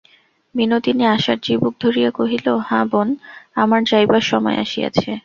[0.55, 3.07] বিনোদিনী আশার চিবুক ধরিয়া কহিল, হাঁ বোন,
[3.55, 5.09] আমার যাইবার সময় আসিয়াছে।